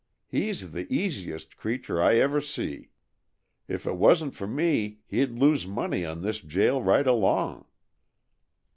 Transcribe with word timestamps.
"He's 0.25 0.71
the 0.71 0.91
easiest 0.91 1.57
creature 1.57 2.01
I 2.01 2.15
ever 2.15 2.41
see. 2.41 2.89
If 3.67 3.85
it 3.85 3.97
wasn't 3.97 4.33
for 4.33 4.47
me 4.47 5.01
he'd 5.05 5.29
lose 5.29 5.67
money 5.67 6.03
on 6.05 6.23
this 6.23 6.39
jail 6.39 6.81
right 6.81 7.05
along." 7.05 7.67